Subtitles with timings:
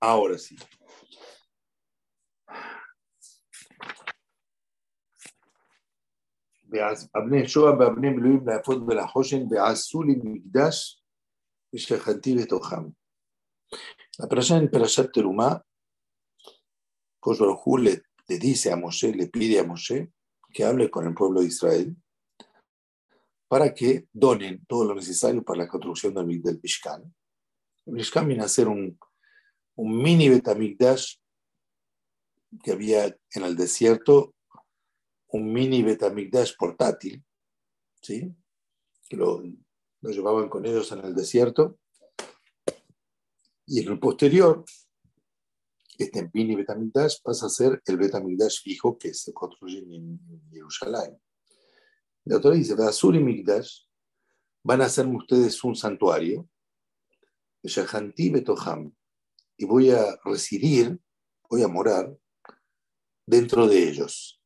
[0.00, 0.56] Ahora sí.
[14.18, 15.62] La persona en Perashat Terumá,
[17.20, 20.12] Koshbarujú le, le dice a Moshe, le pide a Moshe
[20.52, 21.96] que hable con el pueblo de Israel
[23.48, 27.02] para que donen todo lo necesario para la construcción del, del Mishkan.
[27.84, 28.96] El Mishkan viene a ser un,
[29.80, 31.16] un mini Betamigdash
[32.62, 34.34] que había en el desierto
[35.28, 37.24] un mini Betamigdash portátil,
[38.02, 38.34] ¿sí?
[39.08, 39.42] que lo,
[40.02, 41.78] llevaban con ellos en el desierto.
[43.64, 44.64] Y en el posterior,
[45.96, 50.20] este mini Betamigdash pasa a ser el Betamigdash fijo que se construye en
[50.50, 51.18] Jerusalén.
[52.24, 53.84] La autora dice, Azul y Migdash
[54.62, 56.46] van a hacerme ustedes un santuario,
[57.62, 58.92] Shahanti Betoham,
[59.60, 60.98] y voy a residir,
[61.50, 62.16] voy a morar
[63.26, 64.42] dentro de ellos.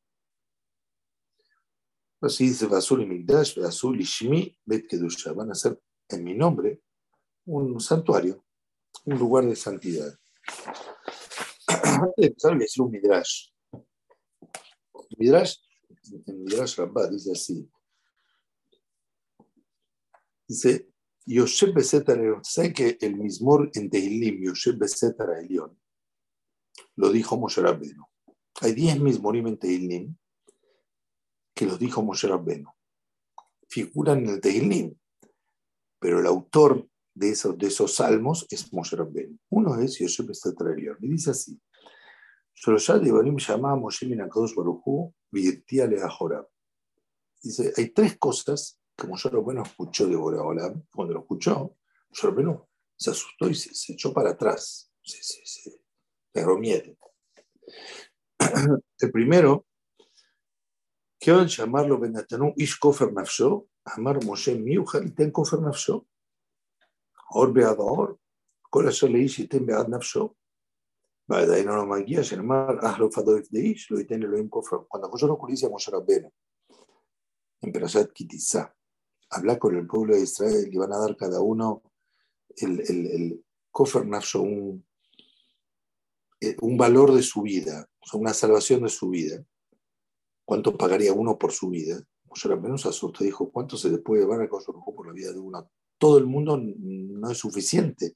[2.19, 5.31] Así dice Basur y Migdash, Basur y Shmi, Bet Kedusha.
[5.31, 6.81] Van a ser en mi nombre
[7.45, 8.43] un santuario,
[9.05, 10.19] un lugar de santidad.
[11.67, 13.47] Antes de empezar, voy a decir un Midrash.
[15.17, 15.55] Midrash,
[16.25, 17.71] en Midrash Rabbah dice así.
[20.45, 20.89] Dice,
[21.25, 25.77] Yosef Besetar ¿saben que el mismor en Tehilim, Yosef Besetar Elión,
[26.95, 28.05] lo dijo Moshe Rabbeinu?
[28.61, 30.17] Hay 10 mismorim en Tehilim
[31.55, 32.69] que los dijo Moshe Rabbeinu.
[33.67, 34.95] Figuran en el Tehilim,
[35.99, 39.37] pero el autor de esos, de esos salmos es Moshe Rabbeinu.
[39.49, 41.59] Uno es Yosef Estatralion, y dice así,
[42.53, 44.05] Sholoshad Devarim llamaba Moshe.
[47.41, 50.82] Dice, hay tres cosas que Moshe Rabbeinu escuchó de Boreolam.
[50.92, 51.76] Cuando lo escuchó,
[52.08, 55.70] Moshe Rabbeinu se asustó y se, se echó para atrás, se, se, se
[56.34, 56.96] agarró miedo.
[58.98, 59.66] El primero
[61.18, 66.06] quiero llamarlo Benatanu Ish Kofer Nafsho, Amar Moshe Miuchal Ten Kofer Nafsho,
[67.32, 68.18] Or Beador,
[68.70, 70.34] Kol Asher Leish Yitem Bead Nafsho,
[71.30, 74.76] ועדיין לא מגיע, שנאמר, אך לא פדו איש, לא ייתן אלוהים כופר.
[74.88, 76.28] Cuando José lo dice a Moshe Rabbeinu,
[77.62, 78.74] en Perashat Kitizá,
[79.29, 81.83] habla con el pueblo de Israel y van a dar cada uno
[82.57, 84.85] el, el, Kofer Nafsho, un,
[86.61, 89.43] un valor de su vida, o una salvación de su vida.
[90.45, 92.01] ¿Cuánto pagaría uno por su vida?
[92.25, 95.33] Moshe Rabbeinu se asustó dijo, ¿cuánto se le puede llevar a Kosovo por la vida
[95.33, 95.69] de uno?
[95.97, 98.15] Todo el mundo no es suficiente.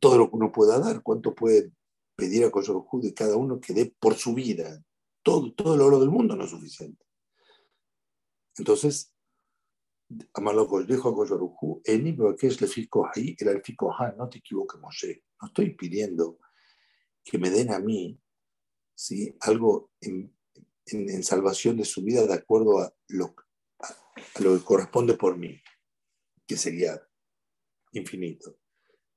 [0.00, 1.72] Todo lo que uno pueda dar, ¿cuánto puede
[2.16, 4.82] pedir a Kosovo de cada uno que dé por su vida?
[5.22, 7.04] Todo, todo el oro del mundo no es suficiente.
[8.56, 9.12] Entonces,
[10.34, 15.24] Amaloko dijo a Kosovo, Eni, es le ahí, el fico no te equivoques, Moshe.
[15.40, 16.38] No estoy pidiendo
[17.22, 18.18] que me den a mí
[18.94, 19.36] ¿sí?
[19.40, 20.34] algo en,
[20.86, 23.34] en, en, salvación de su vida de acuerdo a lo,
[23.80, 25.60] a, a lo que corresponde por mí,
[26.46, 27.00] que sería
[27.92, 28.58] infinito.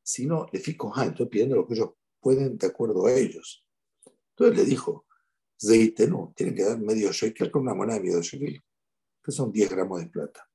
[0.03, 3.66] Sino le fico, ah, estoy pidiendo lo que ellos pueden de acuerdo a ellos.
[4.31, 5.06] Entonces le dijo,
[5.59, 8.62] Zeitenu, tienen que dar medio shekel con una moneda de medio shekel,
[9.23, 10.50] que son 10 gramos de plata.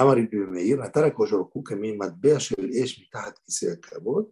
[0.00, 4.24] אמר רבי מאיר, נתן הקדוש ברוך הוא כמין מטבע של אש מתחת כיסא הכבוד,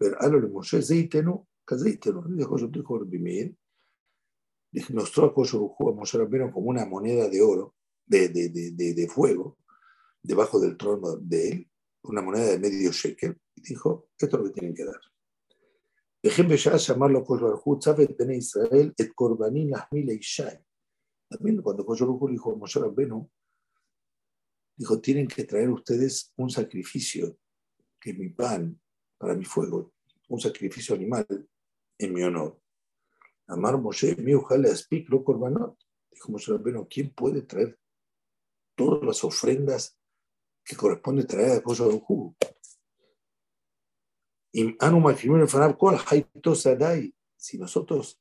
[0.00, 2.22] והראה לו למשה, זה ייתנו, כזה ייתנו.
[2.36, 3.54] dijo yo dijo Rabbi Meir,
[4.94, 7.74] mostró a Kosh a Moshe Rabbeinu como una moneda de oro,
[8.06, 9.58] de, de, de, de, de fuego,
[10.22, 11.70] debajo del trono de él,
[12.04, 15.00] una moneda de medio shekel, y dijo, esto es lo que tienen que dar.
[16.22, 20.58] Dejen ya llamarlo Kosh Baruj Tzafet Bene Israel, et Korbanin Lahmile Ishai.
[21.28, 23.28] También cuando Kosh Baruj dijo a Moshe Rabbeinu,
[24.77, 27.37] dijo, tienen que traer ustedes un sacrificio,
[27.99, 28.79] que es mi pan,
[29.17, 29.93] para mi fuego,
[30.29, 31.25] un sacrificio animal
[31.97, 32.61] en mi honor.
[33.47, 35.77] Amar Moshe, mi ojalá speak lo korbanot.
[36.11, 37.79] Dijo Moshe Rabbeinu, ¿quién puede traer
[38.75, 39.97] todas las ofrendas
[40.63, 42.35] que corresponde traer a Kosh Baruj
[47.37, 48.19] si nosotros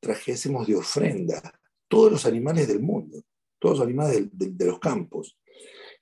[0.00, 3.22] trajésemos de ofrenda todos los animales del mundo,
[3.58, 5.38] todos los animales de, de, de los campos,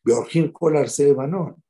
[0.05, 1.63] Beorgin Kolar Sebanón,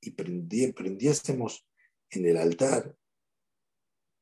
[0.00, 1.66] y prendi, prendiésemos
[2.10, 2.94] en el altar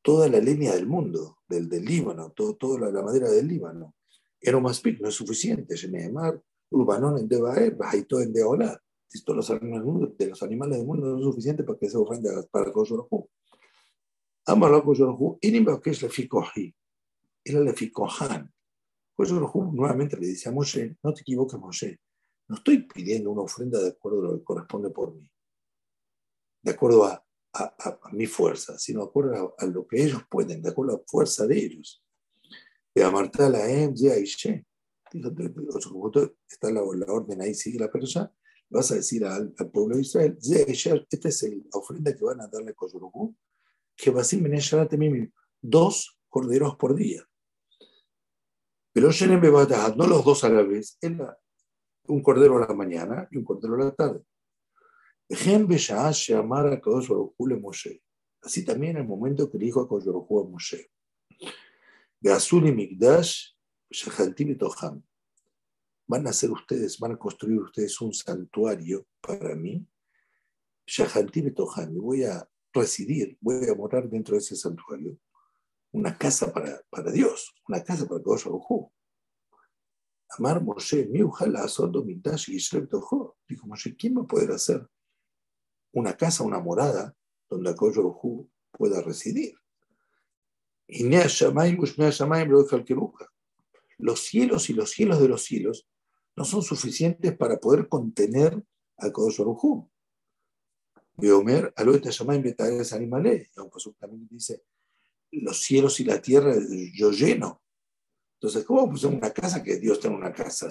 [0.03, 3.95] toda la leña del mundo, del, del Líbano, todo, toda la, madera del Líbano.
[4.41, 5.77] Era más pic, no es suficiente.
[5.77, 6.41] Sheneemar,
[6.71, 8.81] Urbanón en Debaer, Bajaito en Deolá.
[9.25, 12.31] Todos los animales, de los animales del mundo no es suficiente para que se ofrenda
[12.51, 13.29] para Koshorohu.
[14.47, 16.75] Amalo Koshorohu, Inim que es le Fikohi.
[17.45, 18.51] Era le Fikohan.
[19.15, 22.01] Koshorohu nuevamente le dice a Moshe, no te equivoques, Moshe.
[22.49, 25.29] No estoy pidiendo una ofrenda de acuerdo a lo que corresponde por mí.
[26.63, 27.25] De acuerdo a
[27.55, 31.05] a, mi fuerza, sino de acuerdo a, lo que ellos pueden, de acuerdo a la
[31.07, 32.03] fuerza de ellos.
[32.95, 34.67] De Amartá la Em, y She.
[36.49, 38.33] Está la, la, orden ahí, sigue la persona.
[38.71, 40.39] Vas a decir al, pueblo de Israel,
[41.11, 43.37] esta es la ofrenda que van a darle a Koyorukú,
[43.95, 44.41] que va a ser
[45.61, 47.23] dos corderos por día.
[48.95, 49.11] Pero
[49.97, 50.99] no los dos a la vez,
[52.13, 54.23] un cordero a la mañana y un cordero a la tarde.
[58.43, 60.91] Así también en el momento que dijo a Koyorhu a Moshe.
[66.07, 69.87] Van a hacer ustedes, van a construir ustedes un santuario para mí.
[70.87, 75.17] y voy a residir, voy a morar dentro de ese santuario.
[75.93, 78.93] Una casa para, para Dios, una casa para Koyorhu.
[80.39, 84.87] Amar Moshe, mi ujala, asondo, mintash, y Dijo Moshe, ¿quién va a poder hacer
[85.93, 87.15] una casa, una morada,
[87.49, 89.55] donde Akoyo pueda residir.
[93.99, 95.89] Los cielos y los cielos de los cielos
[96.35, 98.65] no son suficientes para poder contener
[98.97, 99.43] a Kodosh
[101.19, 103.51] Y Omer, Aloeta Shamayim Betades Animale,
[103.99, 104.65] también dice,
[105.31, 106.55] los cielos y la tierra
[106.95, 107.62] yo lleno.
[108.43, 110.67] Entonces, ¿cómo pues una casa que Dios tiene una casa?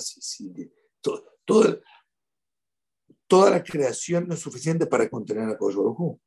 [1.00, 1.80] todo, todo,
[3.28, 6.20] toda la creación no es suficiente para contener a Kosh Baruj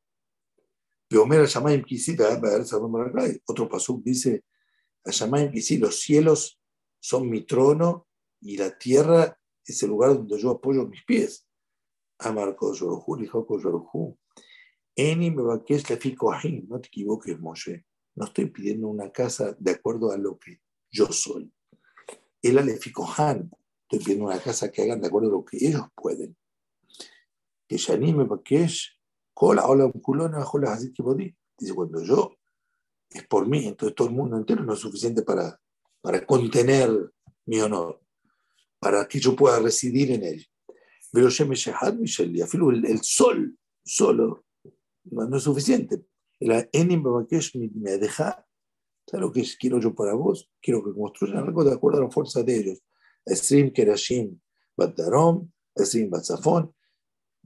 [3.46, 4.43] otro pasuk dice,
[5.05, 6.58] los cielos
[6.99, 8.08] son mi trono
[8.40, 11.47] y la tierra es el lugar donde yo apoyo mis pies.
[12.20, 12.82] Amar Kosh
[13.19, 13.67] dijo Kosh
[14.97, 17.85] Eni me va no te equivoques, Moshe.
[18.14, 20.63] No estoy pidiendo una casa de acuerdo a lo que
[20.94, 21.52] yo soy.
[22.41, 23.50] El Aleficohan,
[23.82, 26.37] estoy pidiendo una casa que hagan de acuerdo a lo que ellos pueden
[27.69, 28.99] que Shani porque es
[29.32, 31.35] cola o la culona bajo las así que podí.
[31.58, 32.37] Dice, cuando yo
[33.11, 35.58] es por mí, entonces todo el mundo entero no es suficiente para,
[36.00, 37.12] para contener
[37.47, 38.00] mi honor,
[38.79, 40.47] para que yo pueda residir en él.
[41.12, 44.44] Pero el, el sol solo
[45.05, 46.05] no, es suficiente.
[46.40, 47.05] El Enim
[47.75, 48.44] me deja,
[49.06, 50.51] ¿sabes lo que quiero yo para vos?
[50.61, 52.83] Quiero que construyan algo de acuerdo a la fuerza de ellos.
[53.25, 54.41] Esrim Kerashim
[54.77, 56.75] Batarom, Esrim Batzafón,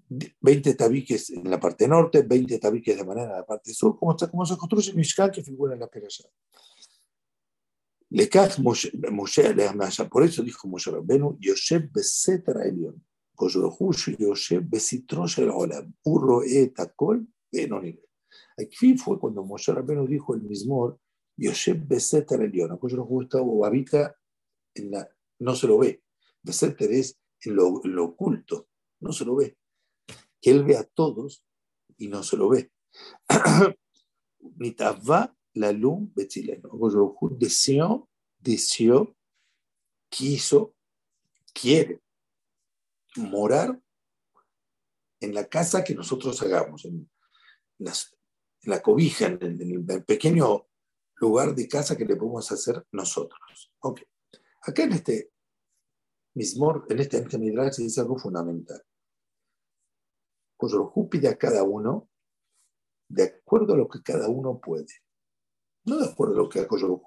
[0.08, 4.16] 20 tabiques en la parte norte, 20 tabiques de manera en la parte sur, como,
[4.16, 6.24] como se construye Mishkan que figura en la Perashá.
[10.10, 13.04] Por eso dijo Moshe Rabbenu, Yosef Besetra Elion,
[13.34, 18.00] Koshorohush Yosef Besitrosh el Olam, Urro Etakol Benonil.
[18.56, 20.98] Aquí fue cuando Moshe Rabbenu dijo el mismo,
[21.38, 24.14] Yosef Besetra Elion, Koshorohush está o habita
[24.74, 25.08] en la,
[25.38, 26.02] no se lo ve.
[26.42, 28.68] Beseter es en lo, en lo oculto,
[29.00, 29.56] no se lo ve
[30.40, 31.44] que él ve a todos
[31.96, 32.70] y no se lo ve.
[34.56, 36.70] Mitavá la luz betzileno.
[37.38, 38.08] Deseó,
[38.38, 39.16] deseó,
[40.08, 40.74] quiso,
[41.52, 42.00] quiere
[43.16, 43.80] morar
[45.20, 47.10] en la casa que nosotros hagamos, en,
[48.62, 50.67] la cobija, en el, pequeño
[51.20, 53.72] lugar de casa que le podemos hacer nosotros.
[53.80, 54.06] Okay.
[54.62, 55.32] Acá en este
[56.34, 58.82] mismo, en este, este se dice algo fundamental.
[60.56, 62.10] Koyorhu pide a cada uno
[63.08, 64.86] de acuerdo a lo que cada uno puede.
[65.84, 67.02] No de acuerdo a lo que Koyorhu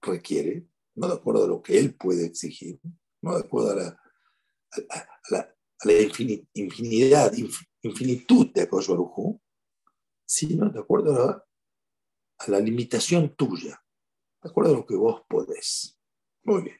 [0.00, 0.66] requiere,
[0.96, 2.80] no de acuerdo a lo que él puede exigir,
[3.22, 4.00] no de acuerdo a la,
[4.90, 5.48] a,
[5.84, 5.92] la,
[6.54, 7.32] infinidad,
[7.82, 9.40] infinitud de Koyorhu,
[10.26, 11.46] sino de acuerdo a,
[12.48, 13.82] la limitación tuya,
[14.42, 15.98] de acuerdo a lo que vos podés.
[16.44, 16.78] Muy bien.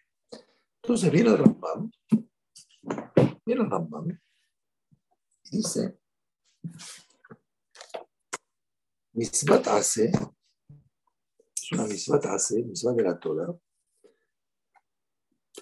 [0.83, 1.91] Entonces viene el Rambam,
[3.47, 4.11] viene el Rambam
[5.51, 5.99] y dice,
[9.13, 13.55] Misbat hace, es una misbat hace, misbat de la Torah,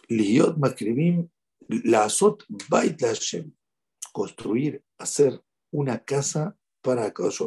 [0.09, 1.29] Liot Makrivim,
[1.85, 3.53] la Azot Bait Hashem,
[4.13, 5.39] construir, hacer
[5.71, 7.43] una casa para Kadosh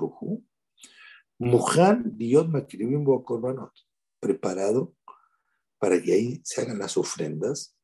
[1.40, 3.74] Mujan Liot Makrivim Korbanot,
[4.20, 4.96] preparado
[5.78, 7.76] para que ahí se hagan las ofrendas.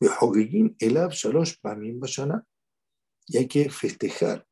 [0.00, 2.46] Shalosh Pamim Bashana,
[3.26, 4.46] y hay que festejar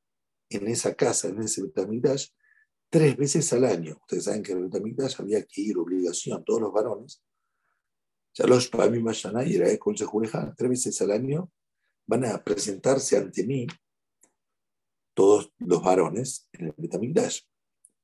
[0.48, 2.28] en esa casa, en ese Betamigdash,
[2.90, 3.98] tres veces al año.
[4.02, 7.22] Ustedes saben que en el Betamigdash había que ir, obligación, todos los varones.
[8.34, 8.98] Ya los Pami
[9.46, 9.68] y era
[10.56, 11.50] tres veces al año
[12.06, 13.66] van a presentarse ante mí
[15.14, 17.42] todos los varones en el Betamigdash.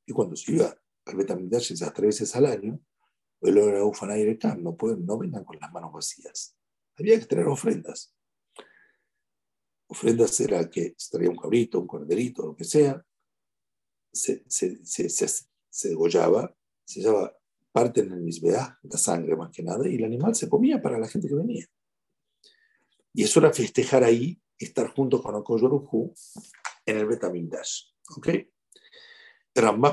[0.07, 0.75] Y cuando se iba
[1.07, 2.81] al Betamigdash esas tres veces al año,
[3.41, 6.57] no, pueden, no vengan con las manos vacías.
[6.97, 8.15] Había que tener ofrendas
[9.91, 13.05] ofrendas era que se traía un cabrito, un corderito, lo que sea,
[14.13, 17.37] se, se, se, se degollaba, se llevaba
[17.73, 20.99] parte en el misbeah, la sangre más que nada, y el animal se comía para
[20.99, 21.67] la gente que venía.
[23.13, 26.15] Y eso era festejar ahí, estar junto con Okoyoruhu
[26.87, 27.87] en el Betamindash.
[28.17, 28.29] ¿Ok?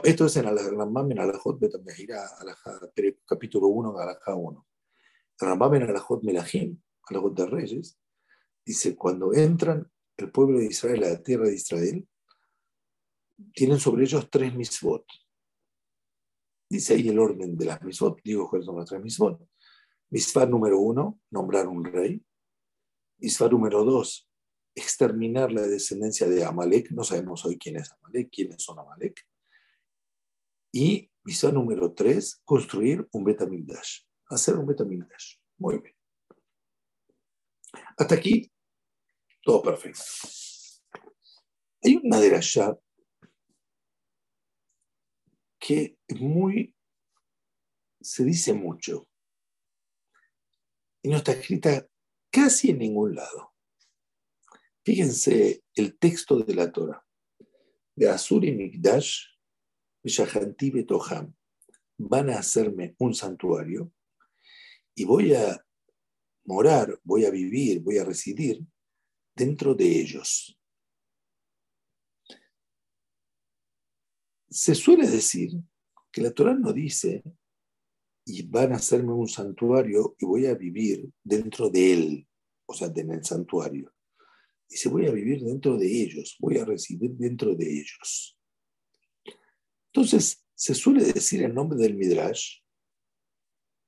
[0.04, 2.24] Esto es en el Rambam en Alajot Betamehira,
[3.26, 4.68] capítulo 1, Alajá 1.
[5.40, 8.00] Rambam en Alajot Melahim, Alajot de Reyes,
[8.66, 12.08] dice: cuando entran el pueblo de Israel a la tierra de Israel,
[13.54, 15.06] tienen sobre ellos tres misvot.
[16.70, 19.42] Dice ahí el orden de las misvot, digo cuáles son las tres misvot.
[20.10, 22.24] Misvah número uno, nombrar un rey.
[23.20, 24.30] Misvah número dos,
[24.74, 26.92] exterminar la descendencia de Amalek.
[26.92, 29.27] No sabemos hoy quién es Amalek, quiénes son Amalek.
[30.80, 34.02] Y misvah número tres, construir un Betamildash.
[34.28, 35.38] Hacer un Betamildash.
[35.58, 35.96] Muy bien.
[37.98, 38.52] Hasta aquí,
[39.42, 40.04] todo perfecto.
[41.82, 42.60] Hay una de las
[45.58, 46.76] que muy,
[48.00, 49.08] se dice mucho
[51.02, 51.88] y no está escrita
[52.30, 53.56] casi en ningún lado.
[54.86, 57.04] Fíjense el texto de la Torah.
[57.96, 59.37] De Asuri Mikdash, Shahanti Betoham,
[61.98, 63.92] van a hacerme un santuario
[64.96, 65.64] y voy a
[66.46, 68.62] morar, voy a vivir, voy a residir
[69.36, 70.58] dentro de ellos.
[74.50, 75.52] se suele decir
[76.12, 77.24] que la Torah no dice,
[78.26, 82.28] y van a hacerme un santuario y voy a vivir dentro de él,
[82.66, 83.94] o sea, en el santuario.
[84.70, 88.37] Dice, voy a vivir dentro de ellos, voy a residir dentro de ellos.
[89.98, 92.60] Entonces, se suele decir en nombre del Midrash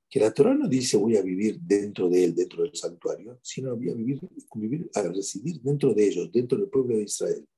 [0.08, 3.76] que la Torah no dice voy a vivir dentro de él, dentro del santuario, sino
[3.76, 4.18] voy a vivir,
[4.56, 7.48] vivir a residir dentro de ellos, dentro del pueblo de Israel.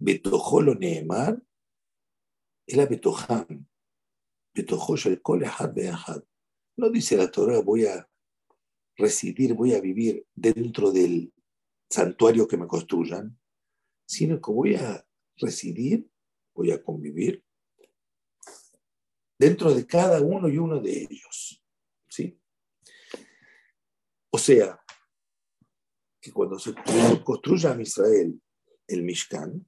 [0.00, 1.40] Betojolo Nehemar,
[2.66, 3.64] el Betoham,
[4.52, 4.66] el
[6.76, 8.10] No dice la Torah, voy a
[8.96, 11.32] residir, voy a vivir dentro del
[11.88, 13.38] santuario que me construyan,
[14.08, 15.06] sino que voy a
[15.36, 16.10] residir,
[16.52, 17.43] voy a convivir
[19.38, 21.62] dentro de cada uno y uno de ellos.
[22.08, 22.38] ¿sí?
[24.30, 24.80] O sea,
[26.20, 26.74] que cuando se
[27.24, 28.42] construya en Israel
[28.86, 29.66] el Mishkan,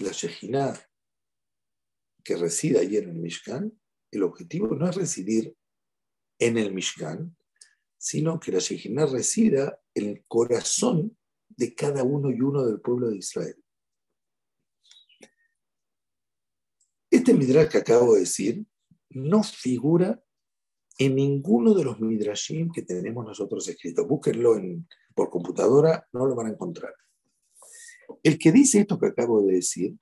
[0.00, 0.88] la Shejinah
[2.22, 3.80] que resida allí en el Mishkan,
[4.10, 5.56] el objetivo no es residir
[6.38, 7.36] en el Mishkan,
[7.96, 11.16] sino que la Shejina resida en el corazón
[11.48, 13.56] de cada uno y uno del pueblo de Israel.
[17.28, 18.64] Este midrash que acabo de decir
[19.10, 20.18] no figura
[20.96, 24.08] en ninguno de los midrashim que tenemos nosotros escritos.
[24.08, 24.58] Búsquenlo
[25.14, 26.94] por computadora, no lo van a encontrar.
[28.22, 29.98] El que dice esto que acabo de decir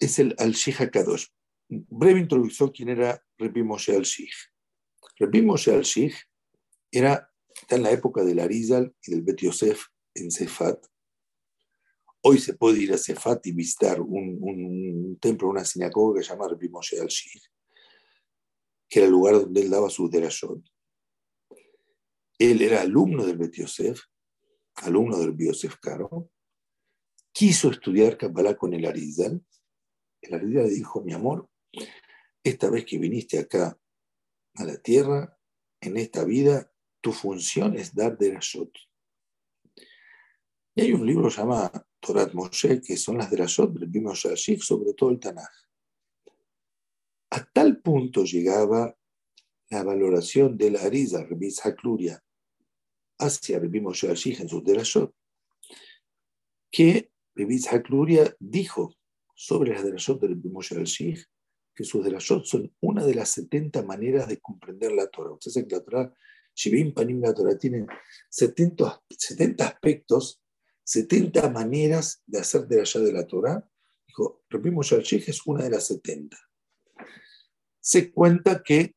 [0.00, 1.26] es el Al-Shih HaKadosh.
[1.68, 4.30] Breve introducción, ¿quién era Rabbi Moshe Al-Shih?
[5.20, 6.12] Rabbi Moshe Al-Shih
[6.90, 9.84] era, está en la época del Arizal y del Bet Yosef
[10.14, 10.84] en Sefat.
[12.30, 16.34] Hoy se puede ir a Sefat y visitar un, un, templo, una sinagoga que se
[16.34, 17.40] llama Rabbi Moshe Al-Shih,
[18.86, 20.62] que era el lugar donde él daba su derashot.
[22.38, 24.02] Él era alumno del Bet Yosef,
[24.74, 26.30] alumno del Yosef Caro,
[27.32, 29.42] quiso estudiar Kabbalah con el Arizal
[30.20, 31.48] el Arizal le dijo, mi amor,
[32.44, 33.80] esta vez que viniste acá
[34.56, 35.34] a la tierra,
[35.80, 36.70] en esta vida,
[37.00, 38.70] tu función es dar derashot.
[40.74, 45.10] Y hay un libro llamado Torat Moshe, que son las derashot del Bimos sobre todo
[45.10, 45.48] el Tanaj.
[47.30, 48.96] A tal punto llegaba
[49.70, 52.22] la valoración de la Ariza, Rabbi Hakluria,
[53.18, 55.14] hacia Rabbi Moshe en sus derashot,
[56.70, 58.94] que Rabbi Hakluria dijo
[59.34, 61.16] sobre las derashot del Moshe al-Shih,
[61.74, 65.32] que sus derashot son una de las 70 maneras de comprender la Torah.
[65.32, 66.14] Ustedes saben que la Torah,
[66.54, 67.86] Shivim Panim, la Torah tiene
[68.30, 70.42] 70, 70 aspectos,
[70.88, 73.62] 70 maneras de hacer derashot de la Torah.
[74.06, 76.34] Dijo, Rabbi Moshe es una de las 70.
[77.78, 78.96] Se cuenta que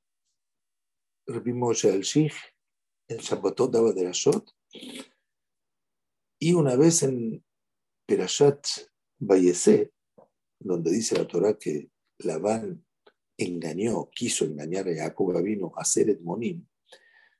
[1.27, 4.49] Rabbi Moshe en Shabbatot daba derashot
[6.39, 7.43] y una vez en
[8.07, 8.65] Perashat
[9.19, 9.91] Bayesé,
[10.59, 12.85] donde dice la Torah que Labán
[13.37, 16.65] engañó, quiso engañar a Jacob vino a hacer Edmonim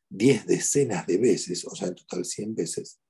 [0.09, 3.00] diez decenas de veces, o sea, en total cien veces.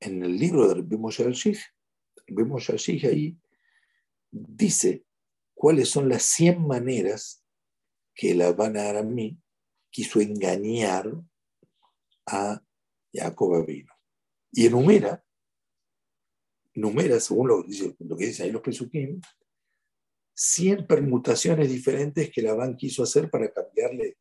[0.00, 3.38] En el libro de Rabbi Moshe al ahí
[4.30, 5.04] dice
[5.54, 7.44] cuáles son las cien maneras
[8.14, 9.38] que Labán Aramí
[9.90, 11.12] quiso engañar
[12.26, 12.62] a
[13.12, 13.92] Jacob vino
[14.52, 15.24] Y enumera
[16.74, 17.64] numera, según lo,
[17.98, 19.20] lo que dicen ahí los Pesukim,
[20.34, 24.18] 100 permutaciones diferentes que Labán quiso hacer para cambiarle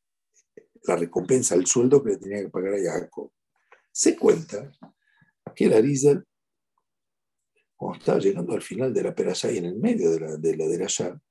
[0.84, 3.32] la recompensa, el sueldo que le tenía que pagar a Jacob.
[3.92, 4.72] Se cuenta
[5.54, 6.26] que el Arizal,
[7.76, 10.58] cuando estaba llegando al final de la perashá y en el medio de la de
[10.58, 11.22] la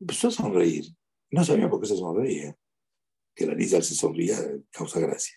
[0.00, 0.84] empezó a sonreír.
[1.30, 2.56] No sabía por qué se sonreía.
[3.34, 4.36] Que el Arizal se sonría
[4.70, 5.34] causa gracia.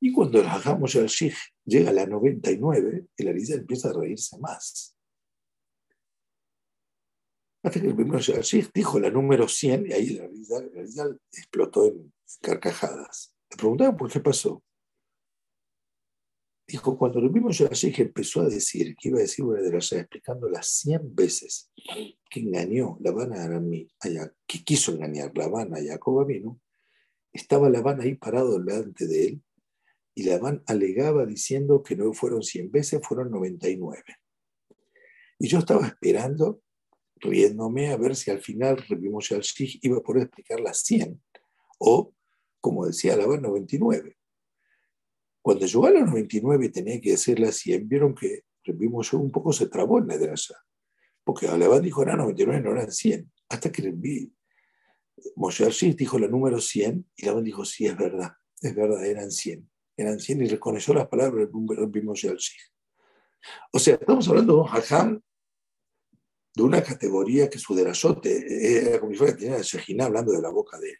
[0.00, 4.94] Y cuando el Hajam Sheikh llega a la 99, el Arizal empieza a reírse más.
[7.62, 10.24] Hasta que el primero Sheikh dijo la número 100 y ahí el
[10.78, 13.34] Arizal explotó en carcajadas.
[13.50, 14.62] Le preguntaban por qué pasó.
[16.68, 19.92] Dijo, cuando el mismo Sheikh empezó a decir que iba a decir una de las
[19.92, 21.70] explicando las 100 veces
[22.28, 23.88] que engañó la Habana a mí,
[24.46, 26.60] que quiso engañar la Habana a Jacob vino,
[27.32, 29.42] estaba la Habana ahí parado delante de él
[30.16, 34.02] y Labán alegaba diciendo que no fueron 100 veces, fueron 99.
[35.38, 36.62] Y yo estaba esperando,
[37.16, 39.44] riéndome, a ver si al final Moshe al
[39.82, 41.22] iba a poder explicar las 100,
[41.80, 42.14] o,
[42.62, 44.16] como decía Labán, 99.
[45.46, 48.42] Cuando llegó a las 99 y tenía que decir las 100, vieron que
[48.90, 50.56] Moshe un poco se trabó en allá.
[51.22, 53.30] Porque Labán dijo, eran 99, no eran 100.
[53.50, 54.34] Hasta que vi
[55.36, 59.70] Moshe dijo la número 100 y Labán dijo, sí, es verdad, es verdad, eran 100
[59.96, 62.36] eran 100 y reconoció las palabras del Moshe
[63.72, 65.22] O sea, estamos hablando de un hajam
[66.56, 70.42] de una categoría que su derazote era como si fuera que tenía Shejina hablando de
[70.42, 70.98] la boca de él.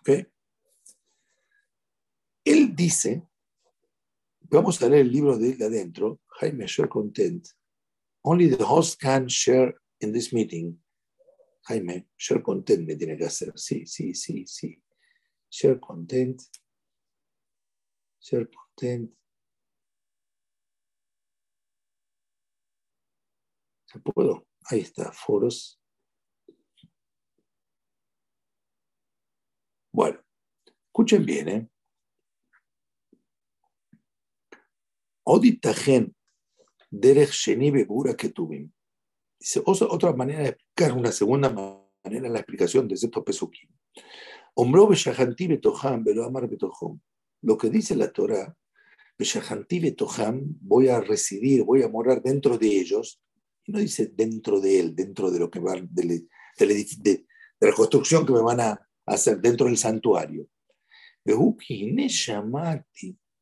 [0.00, 0.26] ¿okay?
[2.44, 3.27] Él dice,
[4.50, 7.48] vamos a leer el libro de adentro, Jaime Share Content.
[8.22, 10.78] Only the host can share in this meeting.
[11.68, 13.52] Jaime, share content me tiene que hacer.
[13.56, 14.82] Sí, sí, sí, sí.
[15.50, 16.40] Share content
[18.18, 19.16] ser potente.
[23.86, 24.46] ¿Se puedo?
[24.70, 25.80] Ahí está, foros.
[29.92, 30.20] Bueno,
[30.86, 31.68] escuchen bien, ¿eh?
[35.28, 36.14] Oditagen
[36.90, 38.72] derech sheni bebura que tuvimos.
[39.38, 43.68] Dice, otra manera de explicar, una segunda manera la explicación de estos pesukim.
[44.54, 46.98] Ombro beshahanti betoham, velo amar betohom
[47.42, 48.54] lo que dice la Torah,
[50.60, 53.20] voy a residir, voy a morar dentro de ellos,
[53.64, 56.26] y no dice dentro de él, dentro de lo que va, de,
[56.58, 57.26] de,
[57.60, 60.48] la construcción que me van a hacer dentro del santuario.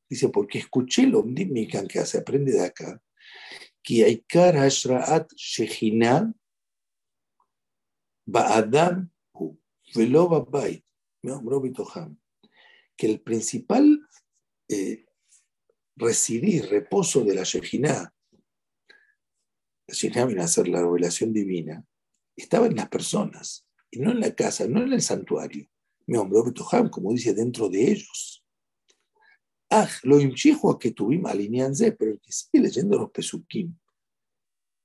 [0.09, 1.23] Dice, porque escuché lo
[1.89, 3.03] que se aprende de acá,
[3.83, 6.33] que hay cara Shechina
[8.27, 9.11] Ba'adam
[9.95, 10.85] Velo Babait,
[12.97, 14.01] que el principal
[14.69, 15.07] eh,
[15.97, 18.15] residir, reposo de la Shejinah,
[19.87, 21.85] la Shejinah viene a ser la revelación divina,
[22.37, 25.69] estaba en las personas, y no en la casa, no en el santuario.
[26.07, 26.45] Me hombró
[26.91, 28.45] como dice, dentro de ellos.
[29.71, 30.19] Ah, lo
[30.79, 33.77] que tuvimos alineanze, pero el que sigue leyendo los pesukim,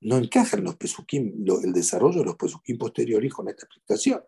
[0.01, 4.23] no encajan los pesukim, el desarrollo de los pesukim posteriores con esta explicación.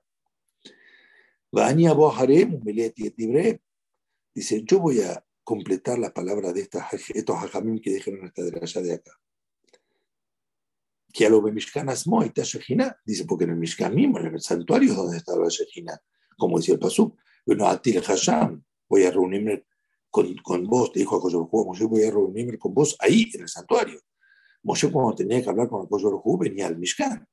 [4.35, 8.81] Dice, yo voy a completar la palabra de estos hajamim que dijeron esta de allá
[8.81, 9.11] de acá.
[11.11, 11.43] Que a lo
[11.89, 12.97] Asmo está Shejina.
[13.05, 15.99] Dice, porque en el Mishkan mismo, en el santuario es donde estaba la Shejina.
[16.37, 19.65] Como decía el Pasuk, bueno, Atil Hasham, voy a reunirme
[20.13, 23.41] con, con vos, te dijo a Koyorhu, Moshe, voy a reunirme con vos ahí, en
[23.41, 23.99] el santuario.
[24.61, 27.27] Moshe cuando tenía que hablar con Koyorhu venía al Mishkan.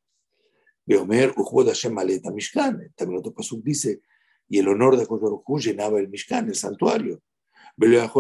[0.87, 2.91] Veomer, Ujbod Hashem Maleta Mishkan.
[2.97, 4.01] También otro Pasuk dice,
[4.49, 7.23] y el honor de Koshbarujú llenaba el Mishkan, el santuario.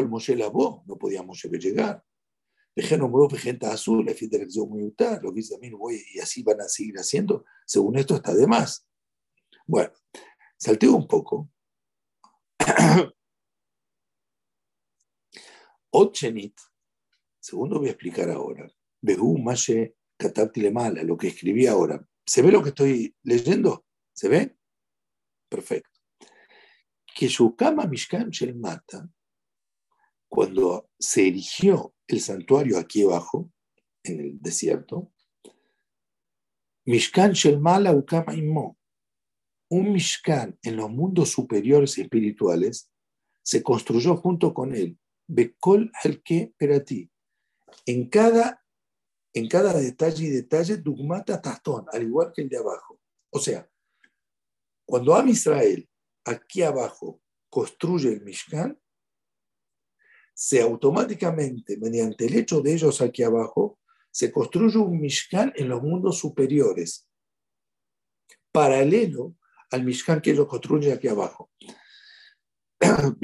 [0.02, 2.04] el Moshe Labo, no podía Moshe llegar.
[2.98, 4.82] nombró gente azul, la fiesta de muy
[5.22, 7.46] lo que también voy, y así van a seguir haciendo.
[7.64, 8.86] Según esto está de más.
[9.66, 9.90] Bueno,
[10.58, 11.48] salteo un poco.
[15.90, 16.58] Otchenit,
[17.38, 18.70] segundo voy a explicar ahora.
[19.00, 19.96] Behu Mashe
[20.72, 22.06] Mala, lo que escribí ahora.
[22.26, 23.86] ¿Se ve lo que estoy leyendo?
[24.12, 24.56] ¿Se ve?
[25.48, 26.00] Perfecto
[27.14, 29.08] que Shukama Mishkan Mata,
[30.28, 33.50] cuando se erigió el santuario aquí abajo,
[34.02, 35.12] en el desierto,
[36.86, 38.78] Mishkan Shel Mala Ukama Immo,
[39.68, 42.90] un Mishkan en los mundos superiores espirituales,
[43.42, 44.98] se construyó junto con él,
[45.30, 47.08] Bekol Halke Perati,
[47.86, 48.64] en cada,
[49.32, 53.00] en cada detalle y detalle, Dugmata Tastón, al igual que el de abajo.
[53.30, 53.68] O sea,
[54.84, 55.88] cuando Am Israel
[56.24, 58.76] aquí abajo construye el Mishkan,
[60.34, 63.78] se automáticamente, mediante el hecho de ellos aquí abajo,
[64.10, 67.08] se construye un Mishkan en los mundos superiores,
[68.50, 69.36] paralelo
[69.70, 71.52] al Mishkan que ellos construyen aquí abajo.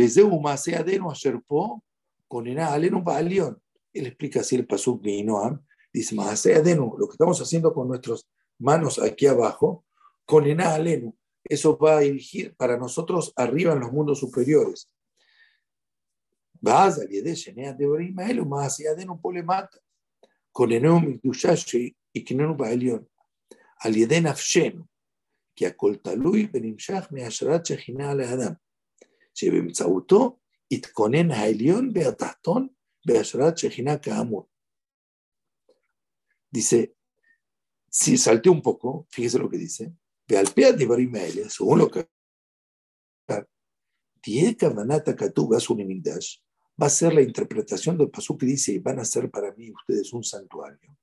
[2.28, 5.66] con Él explica así el pasuk Noam.
[5.94, 8.28] Dice, lo que estamos haciendo con nuestras
[8.60, 9.86] manos aquí abajo,
[10.26, 11.14] con Alenu.
[11.44, 14.88] Eso va a dirigir para nosotros arriba en los mundos superiores.
[16.64, 19.78] ואז על ידי שני הדברים האלו, מעשייתנו פה למטה.
[20.52, 23.04] כוננו מקדושה שיקננו בעליון.
[23.80, 24.84] על ידי נפשנו,
[25.56, 28.54] כי הכל תלוי ונמשך מהשראת שכינה על האדם,
[29.34, 30.40] שבאמצעותו
[30.72, 32.68] התכונן העליון והתחתון
[33.06, 34.48] בהשראת שכינה כאמור.
[36.54, 36.94] Dice,
[37.90, 39.92] si salté un poco, fíjese lo que dice,
[40.30, 42.00] ועל פי הדברים האלה, según lo que
[44.22, 46.44] תהיה כוונת הכתוב אסור למקדש,
[46.82, 50.14] va a ser la interpretación del pasú que dice, van a ser para mí ustedes
[50.14, 50.98] un santuario.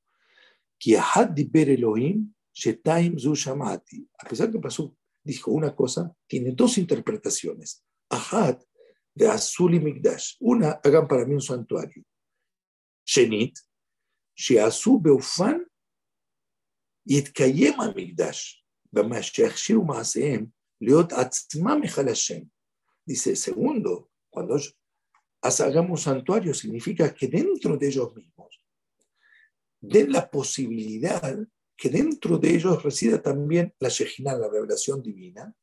[4.18, 7.85] A pesar que el pasú dijo una cosa, tiene dos interpretaciones.
[8.11, 8.59] Ahad
[9.14, 10.37] de Azul y Migdash.
[10.40, 12.04] Una, hagan para mí un santuario.
[13.04, 13.59] Shenit,
[14.37, 15.64] Sheasu Beufan
[17.09, 20.46] יתקיים המקדש במה שיכשירו מעשיהם
[20.81, 22.40] להיות עצמם היכל השם.
[23.11, 24.57] Dice, segundo, cuando
[25.42, 28.62] hagamos santuario significa que dentro de ellos mismos
[29.81, 31.38] den la posibilidad
[31.74, 35.54] que dentro de ellos resida también la Shejina, la revelación divina,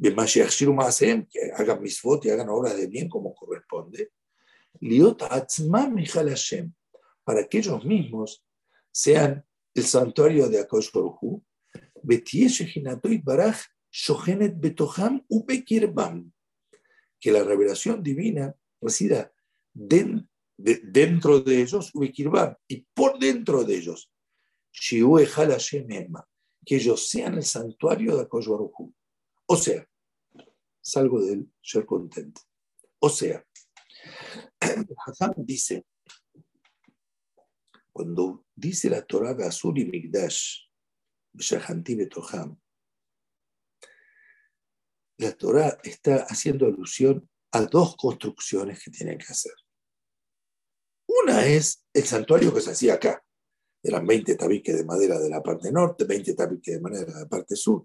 [0.00, 4.12] de que hagan misfot y hagan obras de bien como corresponde,
[7.22, 8.42] para que ellos mismos
[8.90, 11.44] sean el santuario de Akosh Baruchu,
[17.20, 19.30] que la revelación divina resida
[19.74, 21.92] dentro de ellos,
[22.68, 24.10] y por dentro de ellos,
[26.64, 28.48] que ellos sean el santuario de Akosh
[29.46, 29.89] O sea,
[30.80, 32.42] salgo del ser contento.
[33.00, 33.44] O sea,
[35.06, 35.86] Hassan dice,
[37.92, 40.68] cuando dice la Torah Azul y Migdash,
[45.18, 49.52] la Torah está haciendo alusión a dos construcciones que tienen que hacer.
[51.06, 53.24] Una es el santuario que se hacía acá.
[53.82, 57.28] Eran 20 tabiques de madera de la parte norte, 20 tabiques de madera de la
[57.28, 57.84] parte sur.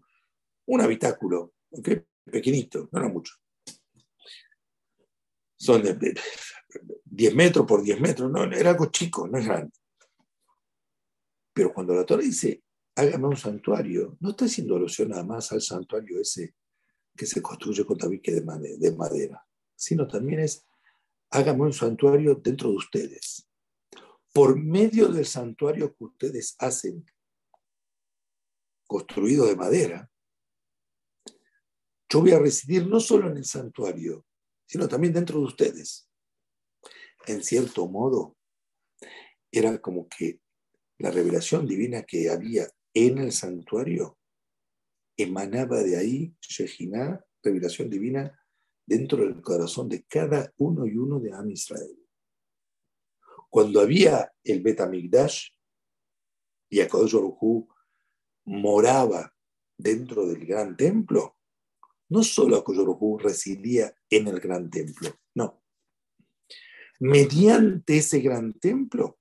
[0.68, 1.54] Un habitáculo,
[2.26, 3.34] pequeñito, no era mucho.
[5.58, 6.14] Son de
[7.06, 9.72] 10 metros por 10 metros, no, era algo chico, no es grande.
[11.54, 12.64] Pero cuando la Torah dice,
[12.96, 16.56] hágame un santuario, no está haciendo alusión nada más al santuario ese
[17.16, 20.66] que se construye con tabique de madera sino también es,
[21.32, 23.48] hágame un santuario dentro de ustedes.
[24.34, 27.06] Por medio del santuario que ustedes hacen,
[28.88, 30.10] construido de madera,
[32.16, 34.26] yo voy a residir no solo en el santuario,
[34.66, 36.10] sino también dentro de ustedes.
[37.28, 38.38] En cierto modo,
[39.52, 40.40] era como que
[40.98, 44.18] la revelación divina que había en el santuario
[45.18, 48.34] emanaba de ahí, Shejinah, revelación divina,
[48.86, 52.00] dentro del corazón de cada uno y uno de Am Israel.
[53.50, 55.50] Cuando había el Betamigdash
[56.70, 57.18] y Akadosh
[58.46, 59.36] moraba
[59.78, 61.36] dentro del gran templo,
[62.10, 65.62] no solo Akadosh residía en el gran templo, no.
[67.00, 69.20] Mediante ese gran templo,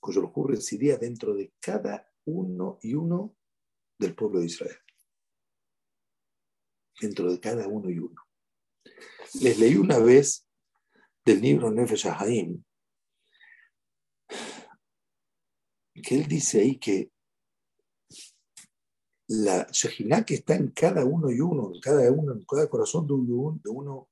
[0.00, 3.36] Akadosh residía dentro de cada uno y uno
[3.98, 4.76] del pueblo de Israel
[7.02, 8.22] dentro de cada uno y uno.
[9.40, 10.46] Les leí una vez
[11.24, 12.62] del libro Nefesh Haim
[16.02, 17.11] que él dice ahí que
[19.28, 23.06] la Shejinah que está en cada uno y uno, en cada uno, en cada corazón
[23.06, 24.08] de uno, de uno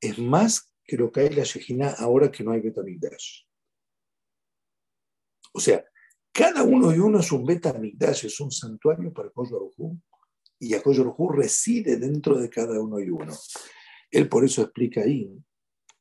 [0.00, 3.44] es más que lo que hay la Shejinah ahora que no hay Betamigdash.
[5.52, 5.84] O sea,
[6.32, 9.50] cada uno y uno es un Betamigdash, es un santuario para Kosh
[10.60, 13.32] y Yaakov reside dentro de cada uno y uno.
[14.10, 15.32] Él por eso explica ahí,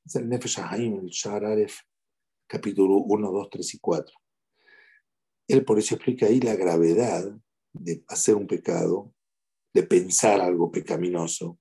[0.06, 1.80] es el Nefesh Haim, el Shahar Aref,
[2.48, 4.16] capítulo 1, 2, 3 y 4.
[5.48, 7.40] Él por eso explica ahí la gravedad
[7.74, 9.14] de hacer un pecado,
[9.74, 11.60] de pensar algo pecaminoso,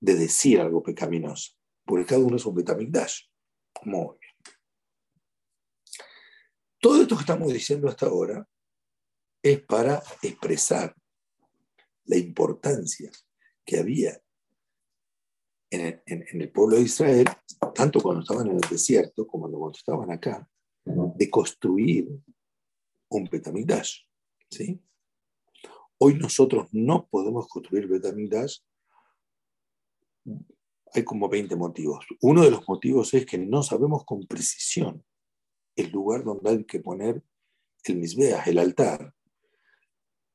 [0.00, 1.52] de decir algo pecaminoso.
[1.84, 3.22] Porque cada uno es un betamigdash.
[3.84, 4.54] Muy bien.
[6.80, 8.48] Todo esto que estamos diciendo hasta ahora
[9.42, 10.94] es para expresar
[12.04, 13.10] la importancia
[13.64, 14.20] que había
[15.70, 16.02] en
[16.40, 17.28] el, pueblo de Israel,
[17.74, 20.48] tanto cuando estaban en el desierto como cuando estaban acá,
[20.84, 22.08] de construir
[23.10, 24.00] un Betamigdash.
[24.50, 24.80] ¿sí?
[26.02, 28.60] Hoy nosotros no podemos construir Betamigdash.
[30.94, 32.06] Hay como 20 motivos.
[32.22, 35.04] Uno de los motivos es que no sabemos con precisión
[35.76, 37.22] el lugar donde hay que poner
[37.84, 39.14] el Misbeah, el altar.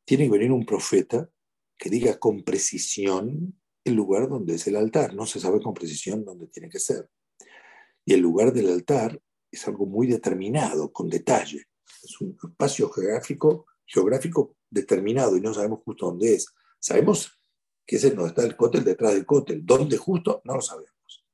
[0.06, 1.28] Tiene que venir un profeta
[1.80, 5.15] que diga con precisión el lugar donde es el altar.
[5.15, 7.10] No se sabe con precisión dónde tiene que ser.
[8.06, 11.65] Y el lugar del altar es algo muy determinado, con detalle.
[12.04, 16.47] Es un espacio geográfico, geográfico determinado y no sabemos justo dónde es.
[16.79, 17.31] Sabemos
[17.85, 19.65] que ese no está el cótel detrás del cótel.
[19.65, 20.41] ¿Dónde justo?
[20.43, 21.25] No lo sabemos.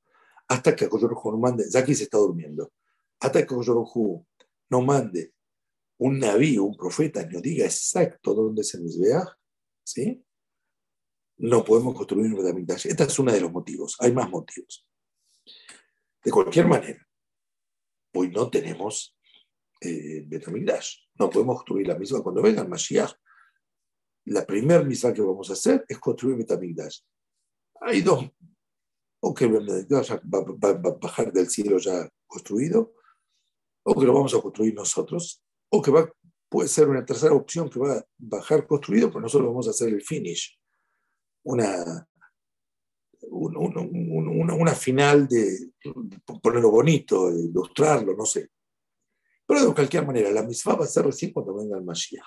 [0.48, 2.72] Hasta que Akoyorohu no mande, Zaki se está durmiendo,
[3.20, 4.26] hasta que Akoyorohu
[4.70, 5.32] no mande
[5.98, 9.22] un navío, un profeta, nos diga exacto dónde se nos vea,
[9.84, 10.22] ¿sí?
[11.42, 12.86] no podemos construir un Betamigdash.
[12.86, 13.96] Este es uno de los motivos.
[13.98, 14.86] Hay más motivos.
[16.24, 17.04] De cualquier manera,
[18.14, 19.16] hoy no tenemos
[19.80, 20.98] eh, Betamigdash.
[21.18, 22.22] No podemos construir la misma.
[22.22, 23.12] Cuando venga el Mashiach,
[24.26, 27.00] la primera misa que vamos a hacer es construir Betamigdash.
[27.80, 28.30] Hay dos.
[29.20, 32.94] O que Betamigdash va, a bajar del cielo ya construido,
[33.84, 36.10] o que lo vamos a construir nosotros, o que va,
[36.48, 39.88] puede ser una tercera opción que va a bajar construido, pero nosotros vamos a hacer
[39.88, 40.58] el finish
[41.44, 42.06] una,
[43.30, 45.72] una, final de
[46.42, 48.50] ponerlo bonito, ilustrarlo, no sé.
[49.46, 52.24] Pero de cualquier manera, la misma va a ser recién cuando venga el Mashiach.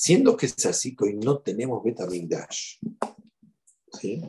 [0.00, 2.78] Siendo que es así que hoy no tenemos Betamigdash,
[4.00, 4.22] ¿sí?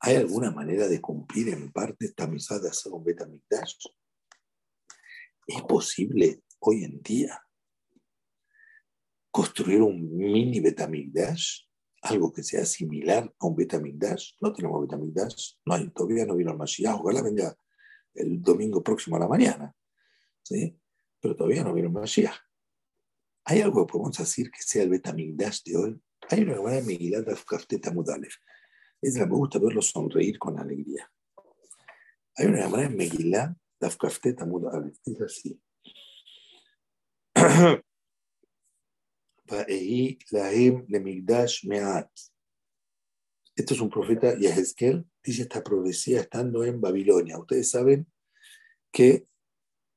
[0.00, 3.76] ¿Hay alguna manera de cumplir en parte esta misa de hacer un Betamigdash?
[5.46, 7.40] ¿Es posible hoy en día?
[9.30, 11.62] construir un mini Betamigdash,
[12.02, 14.32] algo que sea similar a un Betamigdash.
[14.40, 17.56] No tenemos Betamigdash, no hay, todavía no vino el Mashiach, ojalá venga
[18.14, 19.72] el domingo próximo a la mañana,
[20.42, 20.76] ¿sí?
[21.20, 22.34] pero todavía no vino el Mashiach.
[23.44, 26.00] ¿Hay algo que podemos decir que sea el Betamigdash de hoy?
[26.30, 28.36] Hay una hermana de Megillah de Afkafteta Mudalef.
[29.02, 31.10] Es me gusta verlo sonreír con alegría.
[32.36, 34.96] Hay una hermana de Megillah de Afkafteta Mudalef.
[35.04, 35.60] Es así.
[43.56, 47.38] Esto es un profeta Yehezkel, dice esta profecía estando en Babilonia.
[47.38, 48.10] Ustedes saben
[48.90, 49.28] que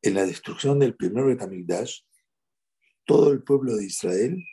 [0.01, 2.01] en la destrucción del primer Betamigdash,
[3.07, 4.43] todo el pueblo de Israel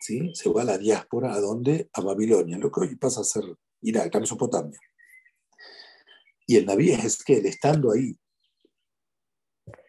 [0.00, 0.30] ¿sí?
[0.32, 1.90] se va a la diáspora, ¿a dónde?
[1.92, 3.44] A Babilonia, lo que hoy pasa a ser
[3.82, 4.78] Irak, a Mesopotamia.
[6.46, 8.16] Y el Naví Ezequiel, estando ahí,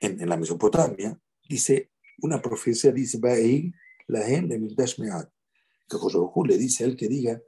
[0.01, 3.37] en, la Mesopotamia, dice, una profecía dice, va a
[4.07, 5.29] la de Mikdash Mead.
[5.87, 5.97] Que
[6.47, 7.39] le dice a él que diga,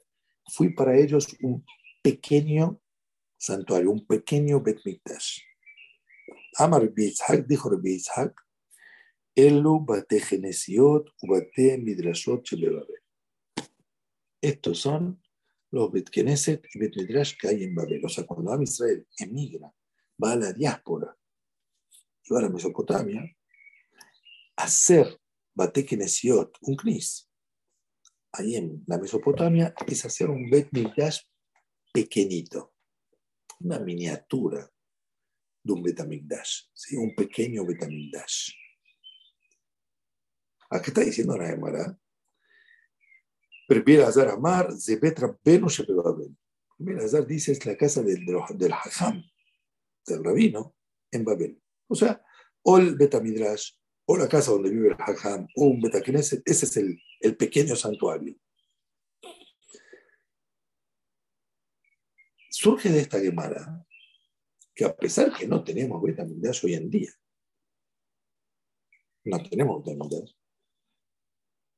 [0.53, 1.65] fui para ellos un
[2.03, 2.79] pequeño
[3.37, 5.39] santuario, un pequeño Bet Mikdash.
[6.57, 8.33] Amar Bitzhak, dijo Bitzhak,
[9.39, 12.43] Bate genesiot bate midrashot
[14.41, 15.21] Estos son
[15.71, 18.03] los Bet Knesset y Bet Midrash que hay en Babel.
[18.03, 19.73] O sea, cuando Am Israel emigra,
[20.21, 21.15] va a la diáspora
[22.23, 23.23] y va a la Mesopotamia,
[24.57, 25.19] hacer
[25.53, 25.85] Bate
[26.61, 27.29] un Knis,
[28.33, 31.21] ahí en la Mesopotamia, es hacer un Bet Mikdash
[31.93, 32.73] pequeñito,
[33.61, 34.69] una miniatura
[35.63, 36.95] de un Betamigdash, ¿sí?
[36.95, 38.68] un pequeño Betamigdash.
[40.69, 41.97] ¿A qué está diciendo la Gemara?
[43.67, 46.35] Pero Azar Amar, Zebetra Benu Shepebabel.
[47.03, 48.73] Azar dice es la casa del, del
[50.05, 50.75] del rabino,
[51.11, 51.61] en Babel.
[51.87, 52.23] O sea,
[52.63, 53.73] o el Betamidrash
[54.11, 57.75] o la casa donde vive el Hajam, o un Betakneset, ese es el, el pequeño
[57.75, 58.35] santuario.
[62.49, 63.85] Surge de esta Gemara
[64.73, 67.11] que a pesar que no tenemos Betamigdash hoy en día,
[69.25, 70.33] no tenemos Betamigdash,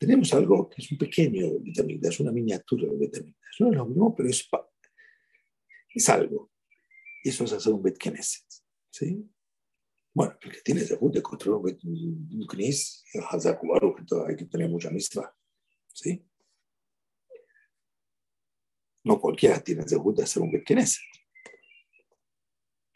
[0.01, 3.59] tenemos algo que es un pequeño Betamigdash, una miniatura de Betamigdash.
[3.59, 4.49] No es lo mismo, pero es,
[5.93, 6.51] es algo.
[7.23, 7.99] Y eso es hacer un Bet
[8.89, 9.29] ¿sí?
[10.11, 15.31] Bueno, el que tiene debut de construir un knis, hay que tener mucha mistra.
[15.93, 16.27] ¿sí?
[19.03, 20.67] No cualquiera tiene debut de hacer un Bet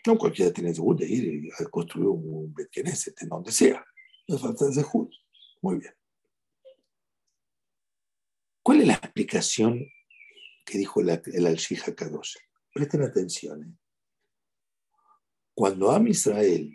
[0.08, 3.86] No cualquiera tiene debut de ir a construir un Bet en donde sea.
[4.28, 4.84] No falta de
[5.62, 5.94] Muy bien.
[8.66, 9.88] ¿Cuál es la explicación
[10.66, 12.34] que dijo el, el Al-Shija Kadosh?
[12.74, 13.64] Presten atención.
[13.64, 13.78] ¿eh?
[15.54, 16.74] Cuando Am Israel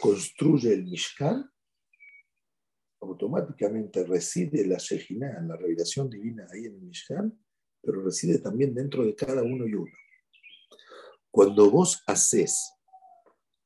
[0.00, 1.46] construye el Mishkan,
[3.02, 7.38] automáticamente reside la Shejina, la revelación divina ahí en el Mishkan,
[7.82, 9.92] pero reside también dentro de cada uno y uno.
[11.30, 12.72] Cuando vos haces,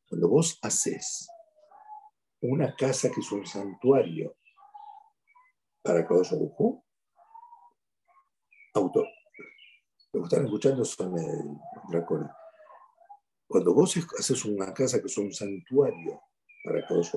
[0.08, 1.28] cuando vos haces
[2.40, 4.36] una casa que es un santuario
[5.82, 6.32] para Kadosh
[8.74, 9.04] auto.
[10.12, 11.56] Lo que están escuchando son el
[11.88, 12.30] dracones.
[13.46, 16.22] Cuando vos haces una casa que es un santuario
[16.64, 17.10] para Kadosh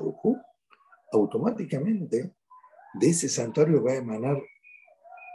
[1.11, 2.35] automáticamente
[2.93, 4.41] de ese santuario va a emanar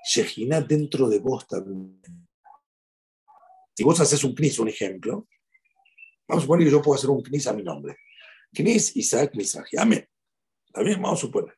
[0.05, 2.01] Shejina dentro de vos también.
[3.75, 5.29] Si vos haces un knis, un ejemplo,
[6.27, 7.97] vamos a suponer que yo puedo hacer un knis a mi nombre.
[8.53, 9.77] Knis Isaac Mizrahi.
[9.77, 10.09] Amén.
[10.73, 11.55] También vamos a suponer.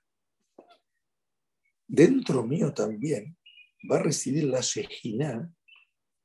[1.87, 3.37] Dentro mío también
[3.89, 5.53] va a residir la Shejina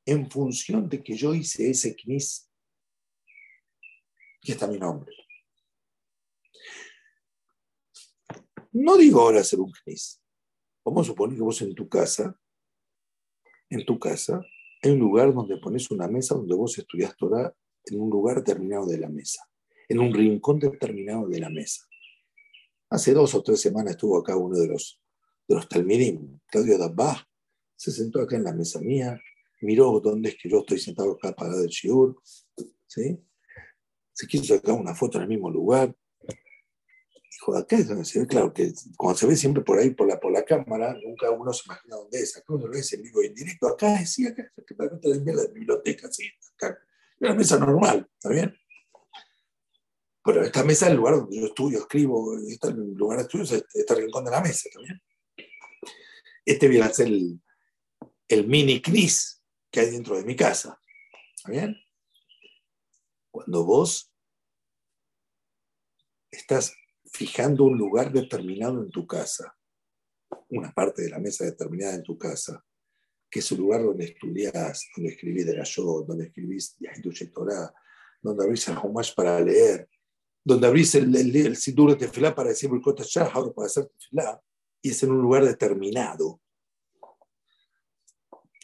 [0.04, 2.50] en función de que yo hice ese knis
[4.40, 5.14] que está mi nombre.
[8.72, 10.22] No digo ahora hacer un knis.
[10.84, 12.38] Vamos a suponer que vos en tu casa,
[13.68, 14.40] en tu casa,
[14.82, 17.52] hay un lugar donde pones una mesa donde vos estudias Torah
[17.86, 19.48] en un lugar determinado de la mesa,
[19.88, 21.84] en un rincón determinado de la mesa.
[22.90, 25.00] Hace dos o tres semanas estuvo acá uno de los,
[25.48, 27.26] de los Claudio Dabbah,
[27.76, 29.20] se sentó acá en la mesa mía,
[29.60, 32.20] miró dónde es que yo estoy sentado acá para el shiur,
[32.86, 33.18] ¿sí?
[34.16, 35.94] se quiso sacar una foto en el mismo lugar.
[37.30, 40.08] Dijo, acá es donde se ve, claro, que cuando se ve siempre por ahí, por
[40.08, 42.34] la, por la cámara, nunca uno se imagina dónde es.
[42.34, 43.68] Acá uno lo ve en vivo y en directo.
[43.68, 46.78] Acá es, sí, acá, que la biblioteca, sí, acá.
[47.20, 48.56] Una mesa normal, ¿está bien?
[50.24, 53.44] Pero esta mesa es el lugar donde yo estudio, escribo, está el lugar de estudio,
[53.44, 55.02] este, está el rincón de la mesa, ¿está bien?
[56.42, 57.38] Este viene a ser el,
[58.28, 60.80] el mini CNIS que hay dentro de mi casa.
[61.34, 61.76] ¿Está bien?
[63.30, 64.12] Cuando vos
[66.30, 69.56] estás fijando un lugar determinado en tu casa,
[70.48, 72.64] una parte de la mesa determinada en tu casa,
[73.30, 75.64] que es el lugar donde estudias, donde escribís de la
[76.06, 77.74] donde escribís de Torah,
[78.22, 79.88] donde abrís el Humash para leer,
[80.44, 84.40] donde abrís el, el, el Sidur de Tefilá para decir ahora para hacer Tefilá,
[84.82, 86.40] y es en un lugar determinado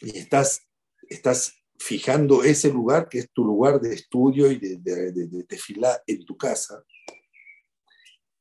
[0.03, 0.67] y estás,
[1.09, 6.25] estás fijando ese lugar que es tu lugar de estudio y de, de, tefilá en
[6.25, 6.83] tu casa,